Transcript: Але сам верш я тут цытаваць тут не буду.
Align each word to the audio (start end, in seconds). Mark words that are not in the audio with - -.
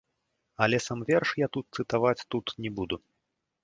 Але 0.65 0.77
сам 0.87 1.05
верш 1.11 1.29
я 1.45 1.51
тут 1.59 1.65
цытаваць 1.79 2.25
тут 2.37 2.45
не 2.67 2.77
буду. 2.81 2.95